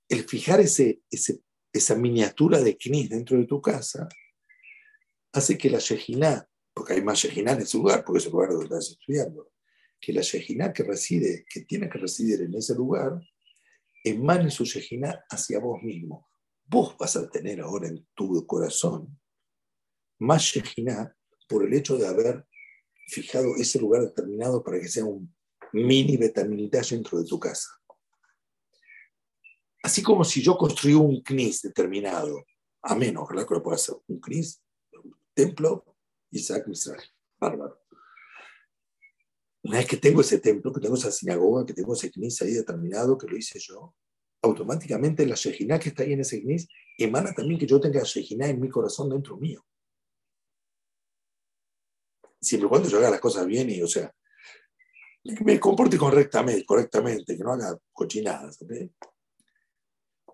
[0.08, 1.02] el fijar ese,
[1.72, 4.08] esa miniatura de knis dentro de tu casa
[5.32, 8.50] hace que la Yejiná, porque hay más Yejiná en ese lugar, porque es el lugar
[8.50, 9.52] donde estás estudiando,
[10.00, 13.18] que la Yejiná que reside, que tiene que residir en ese lugar,
[14.04, 16.28] emane su Yejiná hacia vos mismo.
[16.64, 19.18] Vos vas a tener ahora en tu corazón
[20.18, 21.16] más Yejiná
[21.52, 22.46] por el hecho de haber
[23.06, 25.32] fijado ese lugar determinado para que sea un
[25.74, 27.68] mini betaminitage dentro de tu casa.
[29.82, 32.42] Así como si yo construí un CNIS determinado,
[32.82, 34.62] a menos, ojalá que lo pueda hacer, un CNIS,
[35.04, 35.84] un templo,
[36.30, 37.02] Isaac Misrael,
[37.38, 37.82] bárbaro.
[39.64, 42.52] Una vez que tengo ese templo, que tengo esa sinagoga, que tengo ese CNIS ahí
[42.52, 43.94] determinado, que lo hice yo,
[44.40, 46.66] automáticamente la Shejina que está ahí en ese CNIS
[46.98, 49.62] emana también que yo tenga Shejina en mi corazón dentro mío
[52.42, 54.12] siempre y cuando yo haga las cosas bien y, o sea,
[55.44, 58.58] me comporte correctamente, correctamente que no haga cochinadas.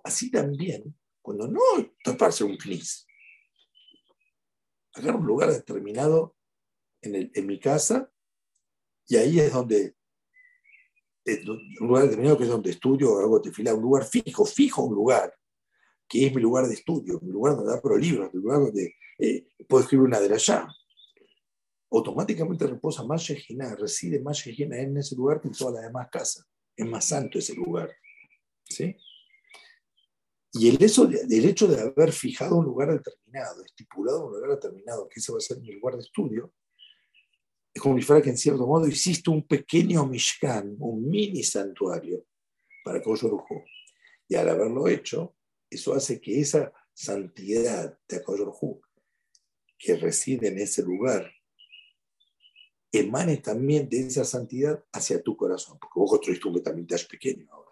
[0.03, 1.61] Así también, cuando no
[2.21, 3.07] hacer un knis,
[4.95, 6.35] agarro un lugar determinado
[7.03, 8.11] en, el, en mi casa
[9.07, 9.95] y ahí es donde,
[11.27, 15.35] un lugar determinado que es donde estudio, hago tefilá, un lugar fijo, fijo un lugar,
[16.09, 19.47] que es mi lugar de estudio, mi lugar donde abro libros, mi lugar donde eh,
[19.69, 20.88] puedo escribir una de llaves
[21.91, 26.09] automáticamente reposa más Shejina, reside más Shejina en ese lugar que en todas las demás
[26.11, 26.47] casas.
[26.77, 27.91] Es más santo ese lugar.
[28.65, 28.97] ¿sí?
[30.53, 35.09] Y el de, el hecho de haber fijado un lugar determinado, estipulado un lugar determinado,
[35.09, 36.53] que ese va a ser mi lugar de estudio,
[37.73, 42.25] es como si fuera que en cierto modo hiciste un pequeño Mishkan, un mini santuario
[42.85, 43.65] para Koyorujo.
[44.27, 45.37] Y al haberlo hecho,
[45.71, 48.81] eso hace que esa santidad de Koyorujo,
[49.79, 51.31] que reside en ese lugar,
[52.93, 57.71] emane también de esa santidad hacia tu corazón, porque vos construiste un Betamigdash pequeño ahora.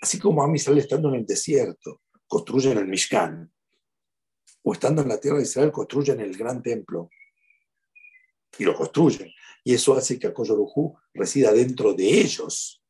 [0.00, 3.52] Así como a Israel estando en el desierto, construyen el Mishkan,
[4.62, 7.10] o estando en la tierra de Israel, construyen el gran templo,
[8.58, 9.32] y lo construyen.
[9.64, 12.82] Y eso hace que Akoyorujú resida dentro de ellos,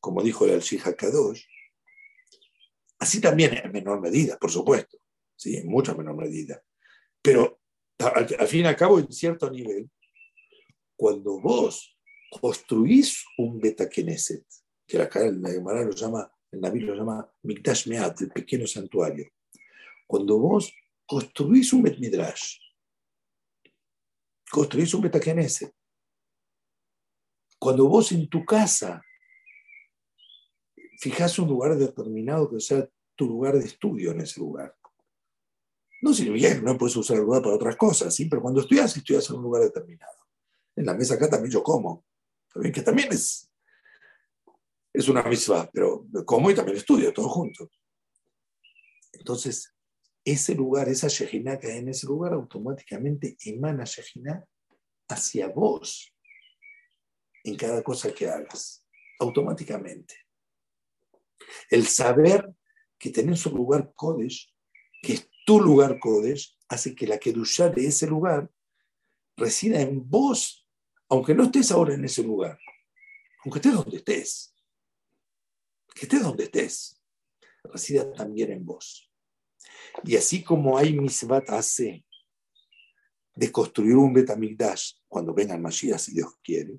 [0.00, 1.44] como dijo el Shija Kadosh.
[2.98, 4.98] Así también en menor medida, por supuesto,
[5.36, 5.56] ¿sí?
[5.56, 6.62] en mucha menor medida.
[7.20, 7.61] Pero
[8.04, 9.90] al, fin y al cabo, en cierto nivel,
[10.96, 11.96] cuando vos
[12.30, 14.44] construís un beta Knesset,
[14.86, 19.26] que acá el Gemara lo llama, el Naví lo llama Mikdash Meat, el pequeño santuario,
[20.06, 20.72] cuando vos
[21.06, 22.58] construís un Bet Midrash,
[24.50, 25.74] construís un Betakenese.
[27.58, 29.02] Cuando vos en tu casa
[30.98, 34.76] fijas un lugar determinado que sea tu lugar de estudio en ese lugar.
[36.02, 38.26] No significa que no puedes usar el lugar para otras cosas, ¿sí?
[38.26, 40.18] pero cuando estudias, estudias en un lugar determinado.
[40.74, 42.04] En la mesa acá también yo como,
[42.52, 43.50] también que también es,
[44.92, 47.70] es una misma, pero como y también estudio, todo junto.
[49.12, 49.72] Entonces,
[50.24, 54.44] ese lugar, esa Shejina que hay en ese lugar, automáticamente emana Shejina
[55.08, 56.12] hacia vos
[57.44, 58.86] en cada cosa que hagas,
[59.20, 60.14] automáticamente.
[61.70, 62.52] El saber
[62.98, 64.52] que tenés un lugar Kodesh,
[65.02, 68.50] que es tu lugar Kodesh, hace que la Kedushá de ese lugar
[69.36, 70.66] resida en vos,
[71.08, 72.58] aunque no estés ahora en ese lugar,
[73.44, 74.54] aunque estés donde estés,
[75.94, 77.02] que estés donde estés,
[77.64, 79.10] resida también en vos.
[80.04, 82.04] Y así como hay misbat hace
[83.34, 86.78] de construir un Betamigdash cuando venga el Mashiach, si Dios quiere,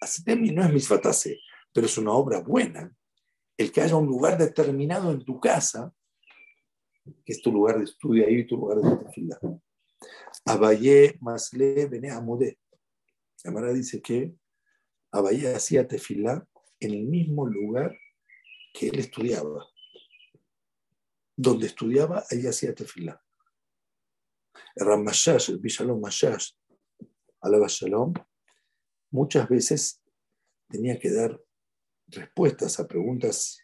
[0.00, 1.40] así también no es misbat hace,
[1.72, 2.92] pero es una obra buena.
[3.56, 5.92] El que haya un lugar determinado en tu casa,
[7.24, 9.38] que es tu lugar de estudio ahí, tu lugar de tefilá.
[10.44, 12.58] Abayé Masle Bene Amode.
[13.44, 14.34] La dice que
[15.12, 16.46] Abayé hacía tefilá
[16.80, 17.96] en el mismo lugar
[18.72, 19.66] que él estudiaba
[21.36, 23.22] donde estudiaba, ahí hacía tefilá.
[24.74, 26.52] Ramashash, el Bishalom Mashash,
[27.42, 28.14] alaba Shalom,
[29.10, 30.02] muchas veces
[30.68, 31.38] tenía que dar
[32.08, 33.58] respuestas a preguntas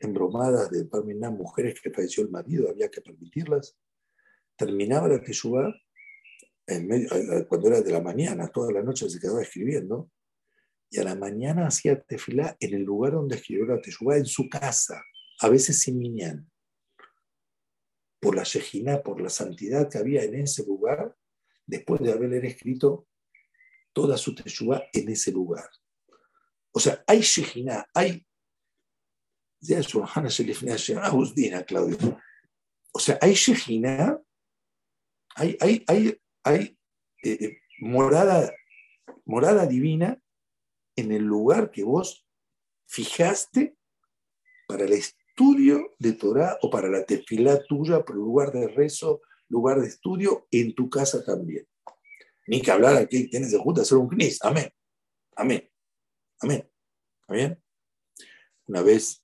[0.00, 3.76] embromadas de Parminá, mujeres que falleció el marido, había que permitirlas.
[4.56, 5.74] Terminaba la teshuvá,
[7.48, 10.10] cuando era de la mañana, toda la noche se quedaba escribiendo,
[10.90, 14.48] y a la mañana hacía tefilá en el lugar donde escribió la teshuvá, en su
[14.48, 15.02] casa,
[15.40, 16.50] a veces sin miñán
[18.26, 21.16] por la Shejina, por la santidad que había en ese lugar,
[21.64, 23.06] después de haber escrito
[23.92, 25.70] toda su Teshuvah en ese lugar.
[26.72, 28.25] O sea, hay Shejina, hay.
[31.64, 32.20] Claudio.
[32.92, 34.20] O sea, hay Shejina,
[35.34, 36.78] hay, hay, hay, hay
[37.22, 38.52] eh, eh, morada,
[39.24, 40.20] morada divina
[40.96, 42.26] en el lugar que vos
[42.86, 43.76] fijaste
[44.66, 49.80] para el estudio de Torah o para la tefilá tuya, pero lugar de rezo, lugar
[49.80, 51.66] de estudio, en tu casa también.
[52.46, 54.42] Ni que hablar aquí, tienes de junta hacer un knis.
[54.42, 54.70] Amén.
[55.36, 55.68] Amén.
[56.40, 56.70] Amén.
[57.22, 57.62] ¿Está bien?
[58.68, 59.22] Una vez,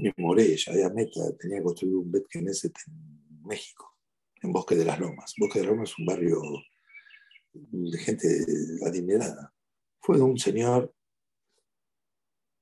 [0.00, 3.96] mi moré, ya meta, tenía que construir un Bet Knesset en México,
[4.42, 5.34] en Bosque de las Lomas.
[5.38, 6.40] Bosque de las Lomas es un barrio
[7.52, 8.28] de gente
[8.86, 9.52] adinerada.
[10.00, 10.94] Fue de un señor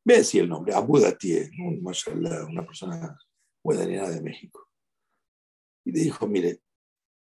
[0.09, 1.51] Ve así el nombre, Abu Datie,
[2.49, 3.15] una persona
[3.63, 4.71] buena de México.
[5.85, 6.63] Y le dijo, mire,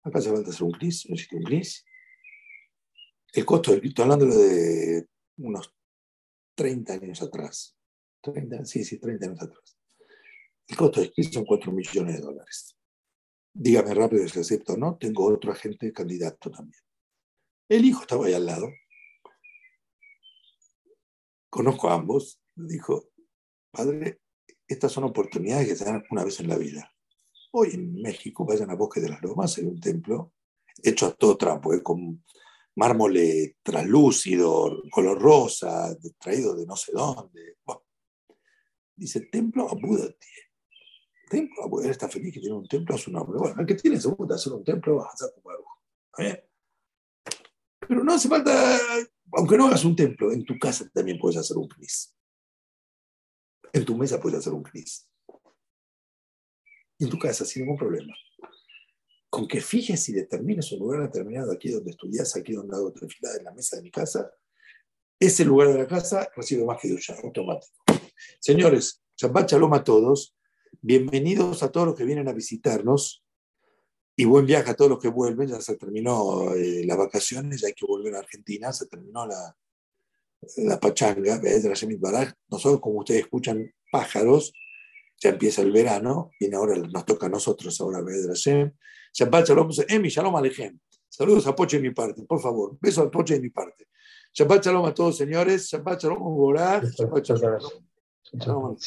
[0.01, 1.85] acá se falta hacer un CRIS, necesito un CRIS.
[3.33, 5.07] El costo del estoy hablando de
[5.37, 5.71] unos
[6.55, 7.77] 30 años atrás.
[8.21, 9.77] 30, sí, sí, 30 años atrás.
[10.71, 12.77] El costo CRIS son 4 millones de dólares.
[13.53, 14.97] Dígame rápido si acepto o no.
[14.97, 16.81] Tengo otro agente candidato también.
[17.67, 18.69] El hijo estaba ahí al lado.
[21.49, 23.09] Conozco a ambos dijo,
[23.69, 24.21] padre,
[24.65, 26.89] estas son oportunidades que se dan una vez en la vida.
[27.51, 30.31] Hoy en México vayan a Bosque de las Lomas, hay un templo
[30.81, 31.83] hecho a todo trampo, ¿eh?
[31.83, 32.23] con
[32.75, 33.19] mármol
[33.61, 37.57] translúcido, color rosa, traído de no sé dónde.
[38.95, 40.07] Dice, templo a Buda
[41.31, 43.39] Templo a Buda, está feliz que tiene un templo a su nombre.
[43.39, 46.43] Bueno, el que tiene su Buda hacer un templo, a ¿Está
[47.87, 48.77] Pero no hace falta,
[49.31, 52.13] aunque no hagas un templo, en tu casa también puedes hacer un knis.
[53.71, 55.07] En tu mesa puedes hacer un CRIS.
[56.99, 58.13] En tu casa, sin ningún problema.
[59.29, 63.29] Con que fijes y determines un lugar determinado, aquí donde estudias, aquí donde hago fila
[63.37, 64.29] en la mesa de mi casa,
[65.17, 67.73] ese lugar de la casa recibe más que ducha, automático.
[68.39, 70.35] Señores, Shabbat Shalom a todos.
[70.79, 73.23] Bienvenidos a todos los que vienen a visitarnos
[74.15, 75.49] y buen viaje a todos los que vuelven.
[75.49, 79.55] Ya se terminó eh, las vacaciones, ya hay que volver a Argentina, se terminó la,
[80.57, 81.41] la pachanga,
[82.49, 84.53] nosotros como ustedes escuchan pájaros,
[85.19, 87.99] ya empieza el verano, viene ahora, nos toca a nosotros ahora.
[89.13, 90.79] Shabbat Shalom, Emi, Shalom Alejem.
[91.09, 92.77] Saludos a Poche de mi parte, por favor.
[92.79, 93.87] Beso a Poche de mi parte.
[94.33, 95.67] Shabbat Shalom a todos, señores.
[95.69, 96.55] Shabbat Shalom,
[96.97, 97.71] Shabbat Shalom.
[98.33, 98.77] Shalom.